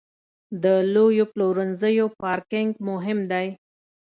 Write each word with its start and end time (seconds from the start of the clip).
د 0.63 0.65
لویو 0.93 1.25
پلورنځیو 1.33 2.07
پارکینګ 2.21 2.71
مهم 2.89 3.19
دی. 3.31 3.47